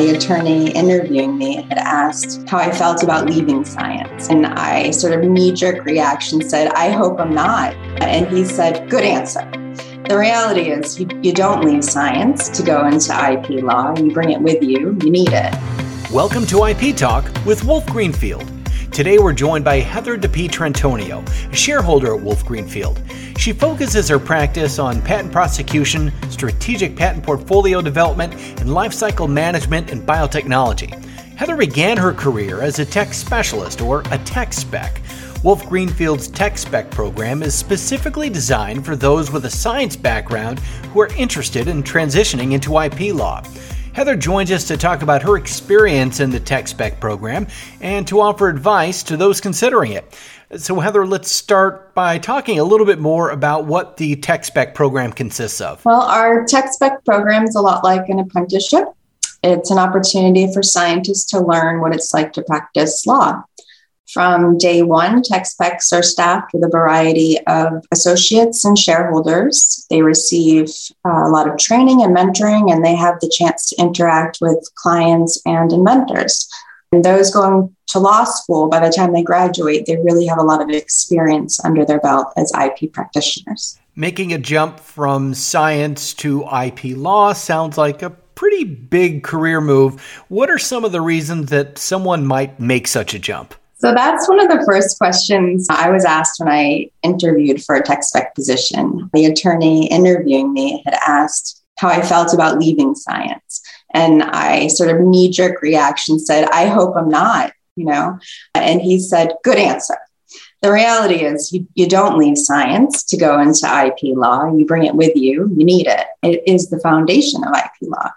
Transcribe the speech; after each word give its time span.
The 0.00 0.16
attorney 0.16 0.70
interviewing 0.70 1.36
me 1.36 1.56
had 1.56 1.76
asked 1.76 2.48
how 2.48 2.56
I 2.56 2.72
felt 2.72 3.02
about 3.02 3.26
leaving 3.28 3.66
science. 3.66 4.30
And 4.30 4.46
I 4.46 4.92
sort 4.92 5.12
of 5.12 5.28
knee 5.28 5.52
jerk 5.52 5.84
reaction 5.84 6.40
said, 6.40 6.68
I 6.68 6.88
hope 6.88 7.20
I'm 7.20 7.34
not. 7.34 7.74
And 8.00 8.26
he 8.28 8.46
said, 8.46 8.88
Good 8.88 9.04
answer. 9.04 9.42
The 10.08 10.16
reality 10.18 10.70
is, 10.70 10.98
you, 10.98 11.06
you 11.22 11.34
don't 11.34 11.66
leave 11.66 11.84
science 11.84 12.48
to 12.48 12.62
go 12.62 12.86
into 12.86 13.12
IP 13.12 13.62
law. 13.62 13.94
You 13.94 14.10
bring 14.10 14.30
it 14.30 14.40
with 14.40 14.62
you, 14.62 14.96
you 15.02 15.10
need 15.10 15.34
it. 15.34 15.54
Welcome 16.10 16.46
to 16.46 16.64
IP 16.64 16.96
Talk 16.96 17.30
with 17.44 17.62
Wolf 17.64 17.84
Greenfield. 17.84 18.59
Today 18.92 19.18
we're 19.18 19.32
joined 19.32 19.64
by 19.64 19.76
Heather 19.76 20.18
DiPietrantonio, 20.18 21.24
a 21.52 21.54
shareholder 21.54 22.16
at 22.16 22.20
Wolf 22.20 22.44
Greenfield. 22.44 23.00
She 23.38 23.52
focuses 23.52 24.08
her 24.08 24.18
practice 24.18 24.80
on 24.80 25.00
patent 25.02 25.32
prosecution, 25.32 26.12
strategic 26.28 26.96
patent 26.96 27.24
portfolio 27.24 27.80
development, 27.80 28.34
and 28.34 28.70
lifecycle 28.70 29.30
management 29.30 29.92
and 29.92 30.02
biotechnology. 30.02 30.92
Heather 31.36 31.56
began 31.56 31.98
her 31.98 32.12
career 32.12 32.62
as 32.62 32.80
a 32.80 32.84
tech 32.84 33.14
specialist 33.14 33.80
or 33.80 34.02
a 34.10 34.18
tech 34.18 34.52
spec. 34.52 35.00
Wolf 35.44 35.66
Greenfield's 35.68 36.28
Tech 36.28 36.58
Spec 36.58 36.90
program 36.90 37.42
is 37.42 37.54
specifically 37.54 38.28
designed 38.28 38.84
for 38.84 38.94
those 38.94 39.30
with 39.30 39.46
a 39.46 39.50
science 39.50 39.96
background 39.96 40.58
who 40.92 41.00
are 41.00 41.14
interested 41.14 41.68
in 41.68 41.82
transitioning 41.82 42.52
into 42.52 42.78
IP 42.78 43.14
law. 43.14 43.42
Heather 43.92 44.16
joins 44.16 44.52
us 44.52 44.68
to 44.68 44.76
talk 44.76 45.02
about 45.02 45.22
her 45.22 45.36
experience 45.36 46.20
in 46.20 46.30
the 46.30 46.38
Tech 46.38 46.68
Spec 46.68 47.00
program 47.00 47.48
and 47.80 48.06
to 48.06 48.20
offer 48.20 48.48
advice 48.48 49.02
to 49.04 49.16
those 49.16 49.40
considering 49.40 49.92
it. 49.92 50.16
So, 50.56 50.78
Heather, 50.78 51.06
let's 51.06 51.30
start 51.30 51.92
by 51.94 52.18
talking 52.18 52.58
a 52.58 52.64
little 52.64 52.86
bit 52.86 53.00
more 53.00 53.30
about 53.30 53.66
what 53.66 53.96
the 53.96 54.16
Tech 54.16 54.44
Spec 54.44 54.74
program 54.74 55.12
consists 55.12 55.60
of. 55.60 55.84
Well, 55.84 56.02
our 56.02 56.44
Tech 56.44 56.72
Spec 56.72 57.04
program 57.04 57.44
is 57.44 57.56
a 57.56 57.60
lot 57.60 57.82
like 57.82 58.08
an 58.08 58.20
apprenticeship. 58.20 58.84
It's 59.42 59.70
an 59.70 59.78
opportunity 59.78 60.52
for 60.52 60.62
scientists 60.62 61.24
to 61.30 61.40
learn 61.40 61.80
what 61.80 61.94
it's 61.94 62.14
like 62.14 62.32
to 62.34 62.42
practice 62.42 63.06
law. 63.06 63.42
From 64.12 64.58
day 64.58 64.82
one, 64.82 65.22
tech 65.22 65.46
specs 65.46 65.92
are 65.92 66.02
staffed 66.02 66.52
with 66.52 66.64
a 66.64 66.68
variety 66.68 67.38
of 67.46 67.84
associates 67.92 68.64
and 68.64 68.76
shareholders. 68.76 69.86
They 69.88 70.02
receive 70.02 70.68
uh, 71.06 71.26
a 71.26 71.30
lot 71.30 71.48
of 71.48 71.58
training 71.58 72.02
and 72.02 72.16
mentoring, 72.16 72.72
and 72.72 72.84
they 72.84 72.96
have 72.96 73.20
the 73.20 73.32
chance 73.32 73.68
to 73.70 73.80
interact 73.80 74.38
with 74.40 74.68
clients 74.74 75.40
and 75.46 75.72
inventors. 75.72 76.48
And 76.90 77.04
those 77.04 77.30
going 77.30 77.74
to 77.88 77.98
law 78.00 78.24
school, 78.24 78.68
by 78.68 78.80
the 78.80 78.92
time 78.92 79.12
they 79.12 79.22
graduate, 79.22 79.86
they 79.86 79.96
really 79.98 80.26
have 80.26 80.38
a 80.38 80.42
lot 80.42 80.60
of 80.60 80.70
experience 80.70 81.64
under 81.64 81.84
their 81.84 82.00
belt 82.00 82.32
as 82.36 82.52
IP 82.60 82.92
practitioners. 82.92 83.78
Making 83.94 84.32
a 84.32 84.38
jump 84.38 84.80
from 84.80 85.34
science 85.34 86.14
to 86.14 86.44
IP 86.48 86.96
law 86.96 87.32
sounds 87.32 87.78
like 87.78 88.02
a 88.02 88.10
pretty 88.10 88.64
big 88.64 89.22
career 89.22 89.60
move. 89.60 90.02
What 90.28 90.50
are 90.50 90.58
some 90.58 90.84
of 90.84 90.90
the 90.90 91.00
reasons 91.00 91.50
that 91.50 91.78
someone 91.78 92.26
might 92.26 92.58
make 92.58 92.88
such 92.88 93.14
a 93.14 93.18
jump? 93.18 93.54
So 93.80 93.94
that's 93.94 94.28
one 94.28 94.40
of 94.40 94.50
the 94.50 94.62
first 94.66 94.98
questions 94.98 95.66
I 95.70 95.88
was 95.88 96.04
asked 96.04 96.38
when 96.38 96.50
I 96.50 96.90
interviewed 97.02 97.64
for 97.64 97.76
a 97.76 97.82
tech 97.82 98.04
spec 98.04 98.34
position. 98.34 99.08
The 99.14 99.24
attorney 99.24 99.86
interviewing 99.86 100.52
me 100.52 100.82
had 100.84 100.98
asked 101.06 101.64
how 101.78 101.88
I 101.88 102.02
felt 102.02 102.34
about 102.34 102.58
leaving 102.58 102.94
science. 102.94 103.62
And 103.94 104.22
I 104.22 104.66
sort 104.66 104.90
of 104.90 105.00
knee 105.00 105.30
jerk 105.30 105.62
reaction 105.62 106.18
said, 106.18 106.46
I 106.50 106.66
hope 106.66 106.94
I'm 106.94 107.08
not, 107.08 107.54
you 107.74 107.86
know? 107.86 108.18
And 108.54 108.82
he 108.82 108.98
said, 108.98 109.32
Good 109.44 109.56
answer. 109.56 109.96
The 110.60 110.70
reality 110.70 111.24
is, 111.24 111.50
you, 111.50 111.66
you 111.74 111.88
don't 111.88 112.18
leave 112.18 112.36
science 112.36 113.02
to 113.04 113.16
go 113.16 113.40
into 113.40 113.66
IP 113.66 114.14
law. 114.14 114.54
You 114.54 114.66
bring 114.66 114.84
it 114.84 114.94
with 114.94 115.16
you, 115.16 115.50
you 115.56 115.64
need 115.64 115.86
it. 115.86 116.06
It 116.22 116.42
is 116.46 116.68
the 116.68 116.80
foundation 116.80 117.42
of 117.44 117.56
IP 117.56 117.88
law. 117.88 118.10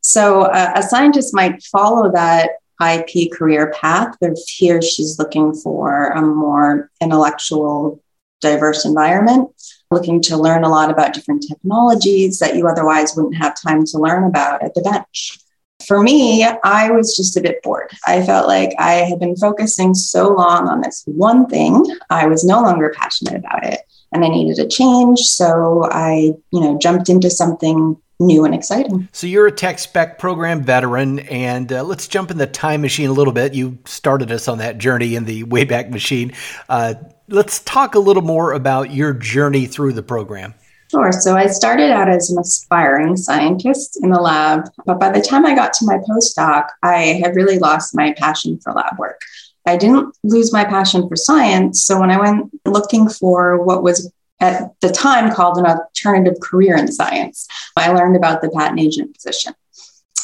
So 0.00 0.42
uh, 0.42 0.74
a 0.76 0.82
scientist 0.82 1.34
might 1.34 1.60
follow 1.64 2.12
that 2.12 2.50
IP 2.82 3.32
career 3.32 3.72
path, 3.72 4.16
but 4.20 4.36
here 4.48 4.82
she's 4.82 5.18
looking 5.18 5.54
for 5.54 6.08
a 6.10 6.22
more 6.22 6.90
intellectual, 7.00 8.02
diverse 8.40 8.84
environment, 8.84 9.50
looking 9.90 10.20
to 10.22 10.36
learn 10.36 10.64
a 10.64 10.68
lot 10.68 10.90
about 10.90 11.14
different 11.14 11.44
technologies 11.48 12.38
that 12.38 12.56
you 12.56 12.66
otherwise 12.66 13.14
wouldn't 13.14 13.36
have 13.36 13.60
time 13.60 13.84
to 13.84 13.98
learn 13.98 14.24
about 14.24 14.62
at 14.62 14.74
the 14.74 14.82
bench. 14.82 15.38
For 15.86 16.00
me, 16.00 16.44
I 16.44 16.90
was 16.90 17.16
just 17.16 17.36
a 17.36 17.40
bit 17.40 17.62
bored. 17.62 17.90
I 18.06 18.24
felt 18.24 18.46
like 18.46 18.72
I 18.78 18.92
had 18.92 19.18
been 19.18 19.36
focusing 19.36 19.94
so 19.94 20.28
long 20.32 20.68
on 20.68 20.80
this 20.80 21.02
one 21.06 21.46
thing, 21.46 21.84
I 22.08 22.26
was 22.26 22.44
no 22.44 22.62
longer 22.62 22.94
passionate 22.96 23.34
about 23.34 23.64
it 23.64 23.80
and 24.12 24.24
I 24.24 24.28
needed 24.28 24.58
a 24.58 24.68
change. 24.68 25.20
So 25.20 25.88
I, 25.90 26.34
you 26.52 26.60
know, 26.60 26.78
jumped 26.78 27.08
into 27.08 27.30
something 27.30 27.96
new 28.20 28.44
and 28.44 28.54
exciting. 28.54 29.08
So 29.12 29.26
you're 29.26 29.46
a 29.46 29.52
tech 29.52 29.78
spec 29.78 30.18
program 30.18 30.62
veteran, 30.62 31.20
and 31.20 31.72
uh, 31.72 31.82
let's 31.82 32.08
jump 32.08 32.30
in 32.30 32.38
the 32.38 32.46
time 32.46 32.80
machine 32.80 33.10
a 33.10 33.12
little 33.12 33.32
bit. 33.32 33.54
You 33.54 33.78
started 33.84 34.30
us 34.30 34.48
on 34.48 34.58
that 34.58 34.78
journey 34.78 35.14
in 35.14 35.24
the 35.24 35.44
Wayback 35.44 35.90
Machine. 35.90 36.32
Uh, 36.68 36.94
let's 37.28 37.60
talk 37.60 37.94
a 37.94 37.98
little 37.98 38.22
more 38.22 38.52
about 38.52 38.92
your 38.92 39.12
journey 39.12 39.66
through 39.66 39.92
the 39.92 40.02
program. 40.02 40.54
Sure. 40.90 41.10
So 41.10 41.36
I 41.36 41.46
started 41.46 41.90
out 41.90 42.10
as 42.10 42.30
an 42.30 42.38
aspiring 42.38 43.16
scientist 43.16 43.98
in 44.02 44.10
the 44.10 44.20
lab, 44.20 44.68
but 44.84 45.00
by 45.00 45.10
the 45.10 45.22
time 45.22 45.46
I 45.46 45.54
got 45.54 45.72
to 45.74 45.86
my 45.86 45.96
postdoc, 45.98 46.66
I 46.82 47.18
had 47.22 47.34
really 47.34 47.58
lost 47.58 47.96
my 47.96 48.12
passion 48.18 48.60
for 48.62 48.74
lab 48.74 48.98
work. 48.98 49.22
I 49.66 49.78
didn't 49.78 50.14
lose 50.22 50.52
my 50.52 50.64
passion 50.64 51.08
for 51.08 51.16
science. 51.16 51.82
So 51.82 51.98
when 51.98 52.10
I 52.10 52.20
went 52.20 52.50
looking 52.66 53.08
for 53.08 53.64
what 53.64 53.82
was 53.82 54.12
at 54.42 54.72
the 54.80 54.90
time 54.90 55.32
called 55.32 55.56
an 55.56 55.66
alternative 55.66 56.38
career 56.42 56.76
in 56.76 56.90
science. 56.90 57.46
I 57.76 57.92
learned 57.92 58.16
about 58.16 58.42
the 58.42 58.50
patent 58.50 58.80
agent 58.80 59.14
position. 59.14 59.54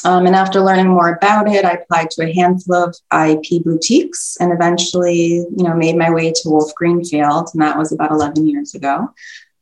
Um, 0.05 0.25
and 0.25 0.35
after 0.35 0.61
learning 0.61 0.89
more 0.89 1.13
about 1.13 1.49
it, 1.49 1.65
I 1.65 1.71
applied 1.71 2.11
to 2.11 2.23
a 2.23 2.33
handful 2.33 2.75
of 2.75 2.95
IP 3.13 3.63
boutiques 3.63 4.37
and 4.39 4.51
eventually, 4.51 5.45
you 5.55 5.63
know, 5.63 5.73
made 5.73 5.95
my 5.95 6.09
way 6.09 6.31
to 6.31 6.49
Wolf 6.49 6.73
Greenfield, 6.75 7.49
and 7.53 7.61
that 7.61 7.77
was 7.77 7.91
about 7.91 8.11
11 8.11 8.45
years 8.45 8.75
ago. 8.75 9.09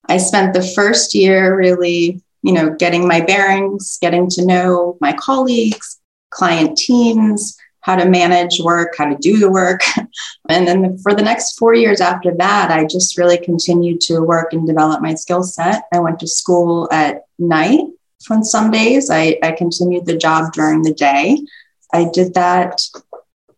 I 0.10 0.18
spent 0.18 0.54
the 0.54 0.64
first 0.64 1.14
year 1.14 1.56
really, 1.56 2.22
you 2.42 2.54
know, 2.54 2.76
getting 2.76 3.08
my 3.08 3.22
bearings, 3.22 3.98
getting 4.02 4.30
to 4.32 4.46
know 4.46 4.98
my 5.02 5.14
colleagues, 5.14 6.00
client 6.30 6.78
teams, 6.78 7.58
how 7.88 7.96
to 7.96 8.08
manage 8.08 8.60
work, 8.60 8.96
how 8.98 9.06
to 9.06 9.16
do 9.16 9.40
the 9.40 9.50
work. 9.50 9.82
and 10.50 10.68
then 10.68 10.98
for 10.98 11.16
the 11.16 11.24
next 11.24 11.58
four 11.58 11.74
years 11.74 12.02
after 12.02 12.36
that, 12.36 12.70
I 12.70 12.84
just 12.84 13.18
really 13.18 13.38
continued 13.38 14.02
to 14.02 14.20
work 14.20 14.52
and 14.52 14.68
develop 14.68 15.02
my 15.02 15.16
skill 15.16 15.42
set. 15.42 15.84
I 15.94 16.00
went 16.02 16.20
to 16.20 16.28
school 16.28 16.90
at 16.92 17.24
night 17.40 17.80
on 18.30 18.44
some 18.44 18.72
days. 18.72 19.10
I, 19.10 19.40
I 19.42 19.54
continued 19.54 20.06
the 20.06 20.18
job 20.18 20.52
during 20.52 20.82
the 20.82 20.94
day. 20.94 21.40
I 21.94 22.10
did 22.14 22.34
that, 22.34 22.82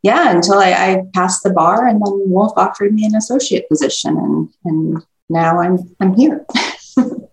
yeah, 0.03 0.29
until 0.29 0.59
I, 0.59 0.73
I 0.73 1.03
passed 1.15 1.41
the 1.41 1.49
bar, 1.49 1.87
and 1.87 1.99
then 1.99 2.29
Wolf 2.29 2.53
offered 2.55 2.93
me 2.93 3.05
an 3.05 3.15
associate 3.15 3.67
position, 3.67 4.15
and 4.15 4.49
and 4.63 5.05
now 5.27 5.59
I'm 5.59 5.95
I'm 5.99 6.13
here. 6.13 6.45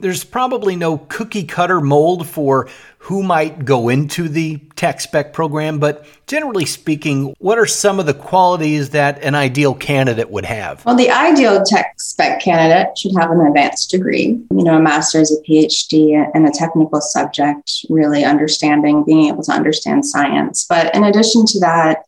there's 0.00 0.24
probably 0.24 0.76
no 0.76 0.98
cookie 0.98 1.44
cutter 1.44 1.80
mold 1.80 2.26
for 2.26 2.68
who 2.98 3.22
might 3.22 3.64
go 3.64 3.88
into 3.88 4.28
the 4.28 4.58
tech 4.76 5.00
spec 5.00 5.32
program, 5.32 5.78
but 5.78 6.04
generally 6.26 6.66
speaking, 6.66 7.34
what 7.38 7.56
are 7.56 7.66
some 7.66 7.98
of 8.00 8.06
the 8.06 8.14
qualities 8.14 8.90
that 8.90 9.22
an 9.22 9.34
ideal 9.34 9.74
candidate 9.74 10.30
would 10.30 10.44
have? 10.44 10.84
Well, 10.84 10.96
the 10.96 11.10
ideal 11.10 11.62
tech 11.64 11.94
spec 11.98 12.42
candidate 12.42 12.98
should 12.98 13.12
have 13.18 13.30
an 13.30 13.40
advanced 13.40 13.90
degree, 13.90 14.40
you 14.50 14.64
know, 14.64 14.76
a 14.76 14.80
master's, 14.80 15.32
a 15.32 15.40
PhD 15.48 16.28
in 16.34 16.44
a 16.44 16.52
technical 16.52 17.00
subject, 17.00 17.86
really 17.88 18.24
understanding, 18.24 19.04
being 19.04 19.28
able 19.28 19.42
to 19.44 19.52
understand 19.52 20.04
science. 20.04 20.66
But 20.68 20.94
in 20.94 21.04
addition 21.04 21.46
to 21.46 21.60
that, 21.60 22.04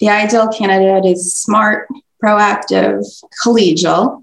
the 0.00 0.08
ideal 0.08 0.48
candidate 0.48 1.04
is 1.04 1.34
smart, 1.34 1.88
proactive, 2.24 3.04
collegial, 3.44 4.22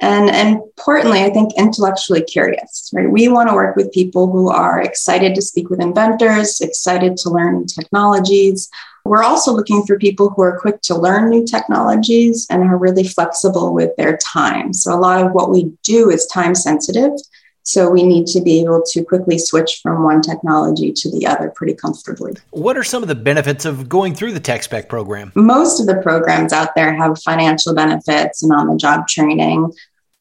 and, 0.00 0.28
importantly, 0.28 1.22
I 1.22 1.30
think 1.30 1.52
intellectually 1.56 2.22
curious, 2.22 2.90
right? 2.92 3.10
We 3.10 3.28
want 3.28 3.48
to 3.48 3.54
work 3.54 3.76
with 3.76 3.92
people 3.92 4.30
who 4.30 4.50
are 4.50 4.80
excited 4.80 5.34
to 5.34 5.42
speak 5.42 5.70
with 5.70 5.80
inventors, 5.80 6.60
excited 6.60 7.16
to 7.18 7.30
learn 7.30 7.66
technologies. 7.66 8.68
We're 9.04 9.22
also 9.22 9.52
looking 9.52 9.84
for 9.84 9.98
people 9.98 10.30
who 10.30 10.42
are 10.42 10.58
quick 10.58 10.80
to 10.82 10.98
learn 10.98 11.30
new 11.30 11.46
technologies 11.46 12.46
and 12.50 12.62
are 12.62 12.76
really 12.76 13.04
flexible 13.04 13.72
with 13.72 13.94
their 13.96 14.16
time. 14.18 14.72
So 14.72 14.92
a 14.92 14.98
lot 14.98 15.24
of 15.24 15.32
what 15.32 15.50
we 15.50 15.72
do 15.82 16.10
is 16.10 16.26
time 16.26 16.54
sensitive. 16.54 17.12
So 17.66 17.90
we 17.90 18.04
need 18.04 18.28
to 18.28 18.40
be 18.40 18.60
able 18.60 18.80
to 18.92 19.02
quickly 19.02 19.38
switch 19.38 19.80
from 19.82 20.04
one 20.04 20.22
technology 20.22 20.92
to 20.92 21.10
the 21.10 21.26
other 21.26 21.50
pretty 21.50 21.74
comfortably. 21.74 22.36
What 22.50 22.76
are 22.76 22.84
some 22.84 23.02
of 23.02 23.08
the 23.08 23.16
benefits 23.16 23.64
of 23.64 23.88
going 23.88 24.14
through 24.14 24.34
the 24.34 24.40
Tech 24.40 24.62
Spec 24.62 24.88
program? 24.88 25.32
Most 25.34 25.80
of 25.80 25.86
the 25.86 25.96
programs 25.96 26.52
out 26.52 26.76
there 26.76 26.94
have 26.94 27.20
financial 27.20 27.74
benefits 27.74 28.44
and 28.44 28.52
on 28.52 28.68
the 28.68 28.76
job 28.76 29.08
training. 29.08 29.72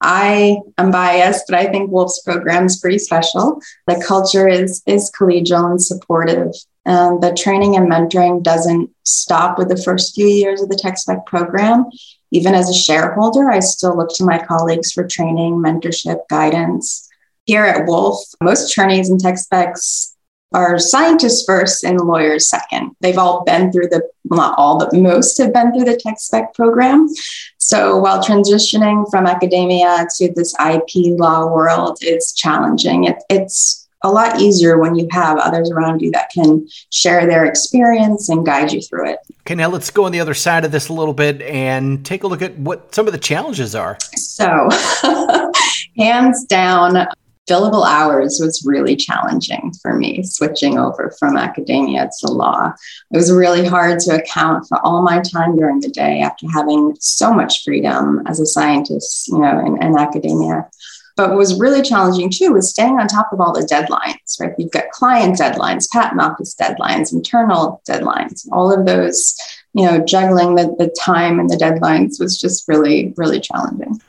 I 0.01 0.57
am 0.79 0.89
biased, 0.89 1.45
but 1.47 1.59
I 1.59 1.67
think 1.67 1.91
Wolf's 1.91 2.19
program 2.23 2.65
is 2.65 2.79
pretty 2.79 2.97
special. 2.97 3.61
The 3.85 4.03
culture 4.05 4.47
is 4.47 4.81
is 4.87 5.11
collegial 5.11 5.69
and 5.69 5.81
supportive. 5.81 6.51
And 6.83 7.21
the 7.21 7.31
training 7.33 7.75
and 7.75 7.89
mentoring 7.89 8.41
doesn't 8.41 8.89
stop 9.03 9.59
with 9.59 9.69
the 9.69 9.81
first 9.81 10.15
few 10.15 10.27
years 10.27 10.63
of 10.63 10.69
the 10.69 10.75
Tech 10.75 10.97
Spec 10.97 11.27
program. 11.27 11.85
Even 12.31 12.55
as 12.55 12.71
a 12.71 12.73
shareholder, 12.73 13.51
I 13.51 13.59
still 13.59 13.95
look 13.95 14.09
to 14.15 14.25
my 14.25 14.39
colleagues 14.39 14.91
for 14.91 15.07
training, 15.07 15.57
mentorship, 15.57 16.27
guidance 16.27 17.07
here 17.45 17.65
at 17.65 17.85
Wolf, 17.85 18.19
most 18.41 18.71
attorneys 18.71 19.09
and 19.09 19.19
tech 19.19 19.37
specs 19.37 20.15
are 20.53 20.79
scientists 20.79 21.43
first 21.45 21.83
and 21.83 21.99
lawyers 21.99 22.49
second. 22.49 22.95
They've 23.01 23.17
all 23.17 23.43
been 23.43 23.71
through 23.71 23.87
the, 23.87 24.07
not 24.25 24.55
all, 24.57 24.79
but 24.79 24.93
most 24.93 25.37
have 25.37 25.53
been 25.53 25.73
through 25.73 25.85
the 25.85 25.97
tech 25.97 26.19
spec 26.19 26.53
program. 26.53 27.09
So 27.57 27.97
while 27.97 28.23
transitioning 28.23 29.09
from 29.09 29.25
academia 29.25 30.07
to 30.17 30.31
this 30.33 30.55
IP 30.59 31.19
law 31.19 31.51
world, 31.51 31.97
it's 32.01 32.33
challenging. 32.33 33.05
It, 33.05 33.17
it's 33.29 33.87
a 34.03 34.09
lot 34.09 34.39
easier 34.39 34.77
when 34.77 34.95
you 34.95 35.07
have 35.11 35.39
others 35.39 35.71
around 35.71 36.01
you 36.01 36.11
that 36.11 36.29
can 36.29 36.67
share 36.91 37.25
their 37.25 37.45
experience 37.45 38.29
and 38.29 38.45
guide 38.45 38.71
you 38.71 38.81
through 38.81 39.09
it. 39.09 39.19
Okay, 39.41 39.55
now 39.55 39.67
let's 39.67 39.89
go 39.89 40.05
on 40.05 40.11
the 40.11 40.19
other 40.19 40.35
side 40.35 40.63
of 40.63 40.71
this 40.71 40.89
a 40.89 40.93
little 40.93 41.13
bit 41.13 41.41
and 41.41 42.05
take 42.05 42.23
a 42.23 42.27
look 42.27 42.41
at 42.41 42.57
what 42.57 42.93
some 42.93 43.07
of 43.07 43.13
the 43.13 43.19
challenges 43.19 43.73
are. 43.73 43.97
So, 44.15 44.69
hands 45.97 46.45
down, 46.45 47.07
billable 47.47 47.85
hours 47.85 48.39
was 48.41 48.63
really 48.65 48.95
challenging 48.95 49.71
for 49.81 49.93
me 49.93 50.23
switching 50.23 50.77
over 50.77 51.13
from 51.19 51.37
academia 51.37 52.09
to 52.19 52.31
law. 52.31 52.73
It 53.11 53.17
was 53.17 53.31
really 53.31 53.65
hard 53.65 53.99
to 54.01 54.15
account 54.15 54.67
for 54.67 54.79
all 54.79 55.01
my 55.01 55.21
time 55.21 55.55
during 55.55 55.79
the 55.79 55.89
day 55.89 56.21
after 56.21 56.47
having 56.49 56.95
so 56.99 57.33
much 57.33 57.63
freedom 57.63 58.23
as 58.25 58.39
a 58.39 58.45
scientist, 58.45 59.27
you 59.27 59.39
know, 59.39 59.59
in, 59.59 59.81
in 59.81 59.97
academia. 59.97 60.67
But 61.15 61.29
what 61.29 61.37
was 61.37 61.59
really 61.59 61.81
challenging 61.81 62.29
too 62.29 62.51
was 62.51 62.69
staying 62.69 62.99
on 62.99 63.07
top 63.07 63.31
of 63.31 63.39
all 63.39 63.53
the 63.53 63.61
deadlines, 63.61 64.39
right? 64.39 64.53
You've 64.57 64.71
got 64.71 64.89
client 64.91 65.39
deadlines, 65.39 65.89
patent 65.89 66.21
office 66.21 66.55
deadlines, 66.59 67.13
internal 67.13 67.81
deadlines, 67.87 68.45
all 68.51 68.73
of 68.73 68.85
those, 68.85 69.37
you 69.73 69.85
know, 69.85 70.03
juggling 70.03 70.55
the, 70.55 70.75
the 70.77 70.93
time 70.99 71.39
and 71.39 71.49
the 71.49 71.55
deadlines 71.55 72.19
was 72.19 72.37
just 72.37 72.67
really, 72.67 73.13
really 73.15 73.39
challenging 73.39 74.01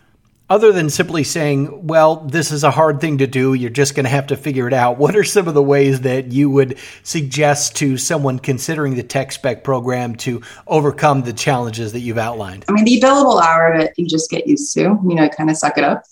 other 0.48 0.72
than 0.72 0.90
simply 0.90 1.24
saying, 1.24 1.86
well, 1.86 2.16
this 2.16 2.52
is 2.52 2.64
a 2.64 2.70
hard 2.70 3.00
thing 3.00 3.18
to 3.18 3.26
do, 3.26 3.54
you're 3.54 3.70
just 3.70 3.94
going 3.94 4.04
to 4.04 4.10
have 4.10 4.28
to 4.28 4.36
figure 4.36 4.68
it 4.68 4.72
out, 4.72 4.98
what 4.98 5.16
are 5.16 5.24
some 5.24 5.48
of 5.48 5.54
the 5.54 5.62
ways 5.62 6.02
that 6.02 6.32
you 6.32 6.50
would 6.50 6.78
suggest 7.02 7.76
to 7.76 7.96
someone 7.96 8.38
considering 8.38 8.94
the 8.94 9.02
tech 9.02 9.32
spec 9.32 9.64
program 9.64 10.14
to 10.16 10.42
overcome 10.66 11.22
the 11.22 11.32
challenges 11.32 11.92
that 11.92 12.00
you've 12.00 12.18
outlined? 12.18 12.64
I 12.68 12.72
mean, 12.72 12.84
the 12.84 13.00
billable 13.00 13.42
hour 13.42 13.72
of 13.72 13.80
it, 13.80 13.94
you 13.96 14.06
just 14.06 14.30
get 14.30 14.46
used 14.46 14.72
to, 14.74 14.80
you 14.80 15.14
know, 15.14 15.28
kind 15.28 15.50
of 15.50 15.56
suck 15.56 15.78
it 15.78 15.84
up. 15.84 16.04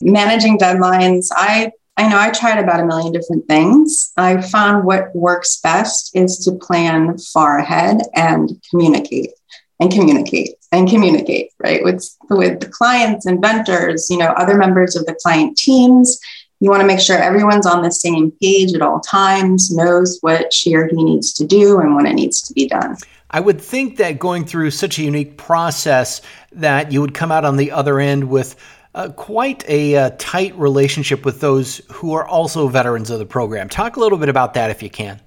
Managing 0.00 0.58
deadlines, 0.58 1.28
I 1.32 1.72
I 1.96 2.08
know 2.08 2.18
I 2.18 2.30
tried 2.30 2.58
about 2.58 2.80
a 2.80 2.86
million 2.86 3.12
different 3.12 3.46
things. 3.46 4.12
I 4.16 4.40
found 4.40 4.86
what 4.86 5.14
works 5.14 5.60
best 5.60 6.16
is 6.16 6.38
to 6.44 6.52
plan 6.52 7.18
far 7.18 7.58
ahead 7.58 8.00
and 8.14 8.50
communicate 8.70 9.32
and 9.80 9.90
communicate 9.90 10.50
and 10.72 10.88
communicate, 10.88 11.50
right? 11.58 11.82
With, 11.82 12.06
with 12.28 12.60
the 12.60 12.68
clients 12.68 13.26
and 13.26 13.40
vendors, 13.40 14.08
you 14.10 14.18
know, 14.18 14.28
other 14.28 14.56
members 14.56 14.94
of 14.94 15.06
the 15.06 15.14
client 15.14 15.56
teams. 15.56 16.20
You 16.60 16.68
want 16.68 16.82
to 16.82 16.86
make 16.86 17.00
sure 17.00 17.16
everyone's 17.16 17.66
on 17.66 17.82
the 17.82 17.90
same 17.90 18.32
page 18.32 18.74
at 18.74 18.82
all 18.82 19.00
times, 19.00 19.74
knows 19.74 20.18
what 20.20 20.52
she 20.52 20.76
or 20.76 20.86
he 20.88 21.02
needs 21.02 21.32
to 21.34 21.46
do 21.46 21.80
and 21.80 21.96
when 21.96 22.04
it 22.04 22.12
needs 22.12 22.42
to 22.42 22.52
be 22.52 22.68
done. 22.68 22.98
I 23.30 23.40
would 23.40 23.60
think 23.60 23.96
that 23.96 24.18
going 24.18 24.44
through 24.44 24.72
such 24.72 24.98
a 24.98 25.02
unique 25.02 25.38
process 25.38 26.20
that 26.52 26.92
you 26.92 27.00
would 27.00 27.14
come 27.14 27.32
out 27.32 27.46
on 27.46 27.56
the 27.56 27.70
other 27.70 27.98
end 27.98 28.24
with 28.28 28.56
uh, 28.94 29.08
quite 29.10 29.64
a 29.68 29.96
uh, 29.96 30.10
tight 30.18 30.54
relationship 30.56 31.24
with 31.24 31.40
those 31.40 31.80
who 31.90 32.12
are 32.12 32.26
also 32.26 32.68
veterans 32.68 33.08
of 33.08 33.20
the 33.20 33.26
program. 33.26 33.68
Talk 33.68 33.96
a 33.96 34.00
little 34.00 34.18
bit 34.18 34.28
about 34.28 34.54
that 34.54 34.70
if 34.70 34.82
you 34.82 34.90
can. 34.90 35.20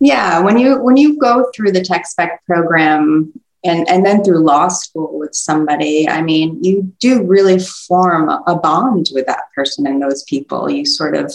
Yeah, 0.00 0.40
when 0.40 0.58
you 0.58 0.80
when 0.82 0.96
you 0.96 1.18
go 1.18 1.50
through 1.54 1.72
the 1.72 1.82
tech 1.82 2.06
spec 2.06 2.44
program, 2.46 3.32
and 3.66 3.88
and 3.88 4.06
then 4.06 4.22
through 4.22 4.44
law 4.44 4.68
school 4.68 5.18
with 5.18 5.34
somebody 5.34 6.08
i 6.08 6.22
mean 6.22 6.62
you 6.62 6.92
do 7.00 7.22
really 7.24 7.58
form 7.58 8.28
a 8.28 8.56
bond 8.56 9.08
with 9.12 9.26
that 9.26 9.44
person 9.54 9.86
and 9.86 10.00
those 10.00 10.22
people. 10.24 10.70
You 10.70 10.84
sort 10.84 11.16
of 11.16 11.32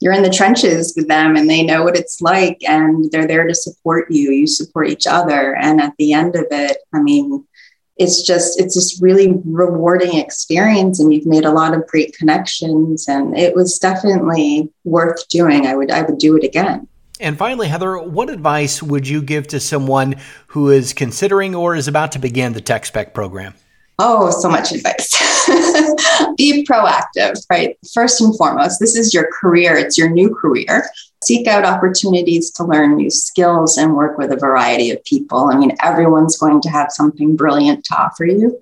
you're 0.00 0.12
in 0.12 0.22
the 0.22 0.30
trenches 0.30 0.94
with 0.96 1.08
them 1.08 1.36
and 1.36 1.48
they 1.48 1.62
know 1.62 1.84
what 1.84 1.96
it's 1.96 2.20
like 2.20 2.58
and 2.68 3.10
they're 3.10 3.26
there 3.26 3.46
to 3.46 3.54
support 3.54 4.10
you. 4.10 4.30
You 4.30 4.46
support 4.46 4.88
each 4.88 5.06
other. 5.06 5.56
And 5.56 5.80
at 5.80 5.94
the 5.98 6.12
end 6.12 6.36
of 6.36 6.46
it 6.50 6.78
i 6.94 7.00
mean 7.00 7.44
it's 7.96 8.22
just 8.22 8.60
it's 8.60 8.76
this 8.76 9.00
really 9.02 9.34
rewarding 9.44 10.18
experience 10.18 11.00
and 11.00 11.12
you've 11.12 11.26
made 11.26 11.44
a 11.44 11.50
lot 11.50 11.74
of 11.74 11.86
great 11.88 12.16
connections 12.16 13.08
and 13.08 13.36
it 13.36 13.56
was 13.56 13.78
definitely 13.78 14.70
worth 14.84 15.28
doing. 15.28 15.66
I 15.66 15.74
would 15.74 15.90
i 15.90 16.02
would 16.02 16.18
do 16.18 16.36
it 16.36 16.44
again 16.44 16.86
and 17.20 17.36
finally, 17.36 17.68
Heather, 17.68 17.98
what 17.98 18.30
advice 18.30 18.82
would 18.82 19.06
you 19.06 19.22
give 19.22 19.46
to 19.48 19.60
someone 19.60 20.16
who 20.48 20.70
is 20.70 20.92
considering 20.92 21.54
or 21.54 21.74
is 21.74 21.88
about 21.88 22.12
to 22.12 22.18
begin 22.18 22.52
the 22.52 22.60
Tech 22.60 22.86
Spec 22.86 23.14
program? 23.14 23.54
Oh, 23.98 24.30
so 24.30 24.48
much 24.48 24.70
advice. 24.70 25.10
Be 26.36 26.64
proactive, 26.64 27.42
right? 27.50 27.76
First 27.92 28.20
and 28.20 28.36
foremost, 28.36 28.78
this 28.78 28.96
is 28.96 29.12
your 29.12 29.28
career, 29.40 29.76
it's 29.76 29.98
your 29.98 30.08
new 30.08 30.32
career. 30.32 30.88
Seek 31.24 31.48
out 31.48 31.64
opportunities 31.64 32.52
to 32.52 32.64
learn 32.64 32.96
new 32.96 33.10
skills 33.10 33.76
and 33.76 33.96
work 33.96 34.16
with 34.16 34.30
a 34.30 34.36
variety 34.36 34.92
of 34.92 35.02
people. 35.02 35.50
I 35.52 35.58
mean, 35.58 35.72
everyone's 35.82 36.36
going 36.36 36.60
to 36.60 36.68
have 36.68 36.92
something 36.92 37.34
brilliant 37.34 37.84
to 37.86 37.96
offer 37.96 38.24
you. 38.24 38.60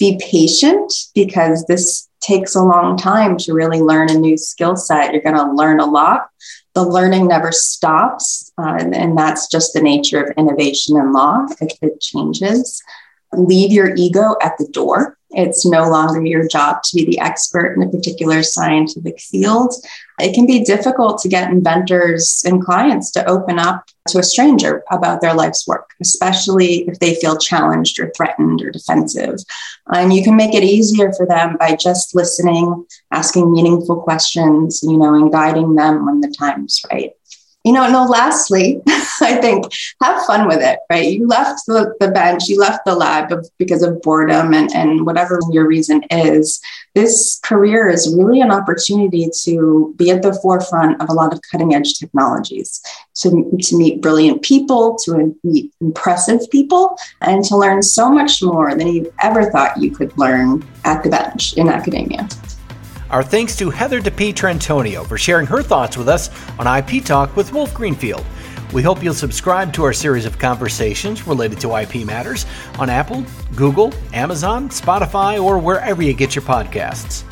Be 0.00 0.18
patient 0.20 0.92
because 1.14 1.64
this 1.66 2.08
takes 2.20 2.56
a 2.56 2.62
long 2.62 2.96
time 2.96 3.36
to 3.36 3.52
really 3.52 3.80
learn 3.80 4.10
a 4.10 4.14
new 4.14 4.36
skill 4.36 4.74
set. 4.74 5.12
You're 5.12 5.22
going 5.22 5.36
to 5.36 5.52
learn 5.52 5.78
a 5.78 5.86
lot 5.86 6.28
the 6.74 6.84
learning 6.84 7.28
never 7.28 7.52
stops. 7.52 8.50
Uh, 8.58 8.76
and, 8.78 8.94
and, 8.94 9.18
that's 9.18 9.46
just 9.46 9.74
the 9.74 9.82
nature 9.82 10.22
of 10.22 10.36
innovation 10.36 10.96
in 10.96 11.12
law. 11.12 11.46
It, 11.60 11.74
it 11.82 12.00
changes. 12.00 12.82
Leave 13.32 13.72
your 13.72 13.94
ego 13.96 14.36
at 14.42 14.56
the 14.58 14.68
door. 14.68 15.16
It's 15.34 15.64
no 15.64 15.88
longer 15.88 16.24
your 16.24 16.46
job 16.46 16.82
to 16.82 16.96
be 16.96 17.04
the 17.06 17.18
expert 17.18 17.74
in 17.74 17.82
a 17.82 17.88
particular 17.88 18.42
scientific 18.42 19.18
field. 19.18 19.74
It 20.20 20.34
can 20.34 20.46
be 20.46 20.62
difficult 20.62 21.22
to 21.22 21.28
get 21.28 21.50
inventors 21.50 22.42
and 22.46 22.62
clients 22.62 23.10
to 23.12 23.24
open 23.26 23.58
up 23.58 23.84
to 24.08 24.18
a 24.18 24.22
stranger 24.22 24.84
about 24.90 25.20
their 25.20 25.32
life's 25.32 25.66
work, 25.66 25.90
especially 26.02 26.86
if 26.88 26.98
they 26.98 27.14
feel 27.14 27.38
challenged 27.38 27.98
or 27.98 28.12
threatened 28.14 28.60
or 28.60 28.70
defensive. 28.70 29.36
And 29.86 30.12
you 30.12 30.22
can 30.22 30.36
make 30.36 30.54
it 30.54 30.64
easier 30.64 31.12
for 31.14 31.24
them 31.24 31.56
by 31.58 31.76
just 31.76 32.14
listening, 32.14 32.84
asking 33.10 33.50
meaningful 33.50 34.02
questions, 34.02 34.80
you 34.82 34.98
know, 34.98 35.14
and 35.14 35.32
guiding 35.32 35.74
them 35.74 36.04
when 36.04 36.20
the 36.20 36.34
time's 36.38 36.82
right 36.92 37.12
you 37.64 37.72
know, 37.72 37.88
no, 37.90 38.04
lastly, 38.04 38.80
I 39.20 39.36
think 39.36 39.66
have 40.02 40.24
fun 40.26 40.48
with 40.48 40.60
it, 40.60 40.80
right? 40.90 41.12
You 41.12 41.26
left 41.28 41.66
the, 41.66 41.94
the 42.00 42.08
bench, 42.08 42.48
you 42.48 42.58
left 42.58 42.84
the 42.84 42.94
lab 42.94 43.32
because 43.56 43.82
of 43.82 44.02
boredom 44.02 44.52
and, 44.52 44.70
and 44.74 45.06
whatever 45.06 45.38
your 45.50 45.66
reason 45.66 46.02
is. 46.10 46.60
This 46.94 47.38
career 47.44 47.88
is 47.88 48.14
really 48.18 48.40
an 48.40 48.50
opportunity 48.50 49.28
to 49.44 49.94
be 49.96 50.10
at 50.10 50.22
the 50.22 50.34
forefront 50.34 51.00
of 51.00 51.08
a 51.08 51.12
lot 51.12 51.32
of 51.32 51.40
cutting 51.50 51.74
edge 51.74 51.94
technologies, 51.98 52.82
to, 53.16 53.30
to 53.62 53.78
meet 53.78 54.02
brilliant 54.02 54.42
people, 54.42 54.96
to 55.04 55.36
meet 55.44 55.72
impressive 55.80 56.40
people, 56.50 56.96
and 57.20 57.44
to 57.44 57.56
learn 57.56 57.82
so 57.82 58.10
much 58.10 58.42
more 58.42 58.74
than 58.74 58.88
you 58.88 59.12
ever 59.22 59.50
thought 59.50 59.80
you 59.80 59.90
could 59.90 60.16
learn 60.18 60.66
at 60.84 61.02
the 61.02 61.10
bench 61.10 61.56
in 61.56 61.68
academia. 61.68 62.28
Our 63.12 63.22
thanks 63.22 63.54
to 63.56 63.68
Heather 63.68 64.00
DiPietrantonio 64.00 65.06
for 65.06 65.18
sharing 65.18 65.46
her 65.46 65.62
thoughts 65.62 65.98
with 65.98 66.08
us 66.08 66.30
on 66.58 66.66
IP 66.66 67.04
Talk 67.04 67.36
with 67.36 67.52
Wolf 67.52 67.74
Greenfield. 67.74 68.24
We 68.72 68.80
hope 68.80 69.04
you'll 69.04 69.12
subscribe 69.12 69.74
to 69.74 69.84
our 69.84 69.92
series 69.92 70.24
of 70.24 70.38
conversations 70.38 71.26
related 71.26 71.60
to 71.60 71.76
IP 71.76 72.06
matters 72.06 72.46
on 72.78 72.88
Apple, 72.88 73.22
Google, 73.54 73.92
Amazon, 74.14 74.70
Spotify, 74.70 75.38
or 75.42 75.58
wherever 75.58 76.02
you 76.02 76.14
get 76.14 76.34
your 76.34 76.42
podcasts. 76.42 77.24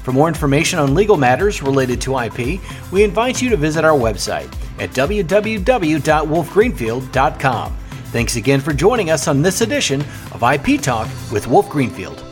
For 0.00 0.10
more 0.10 0.26
information 0.26 0.80
on 0.80 0.96
legal 0.96 1.16
matters 1.16 1.62
related 1.62 2.00
to 2.00 2.18
IP, 2.18 2.60
we 2.90 3.04
invite 3.04 3.40
you 3.40 3.48
to 3.50 3.56
visit 3.56 3.84
our 3.84 3.96
website 3.96 4.52
at 4.80 4.90
www.wolfgreenfield.com. 4.90 7.76
Thanks 8.06 8.34
again 8.34 8.60
for 8.60 8.72
joining 8.72 9.10
us 9.10 9.28
on 9.28 9.42
this 9.42 9.60
edition 9.60 10.00
of 10.32 10.42
IP 10.42 10.82
Talk 10.82 11.06
with 11.30 11.46
Wolf 11.46 11.70
Greenfield. 11.70 12.27